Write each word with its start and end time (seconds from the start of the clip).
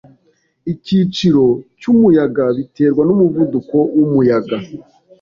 Icyiciro 0.73 1.43
cyumuyaga 1.79 2.45
biterwa 2.57 3.01
numuvuduko 3.07 3.77
wumuyaga. 3.97 4.57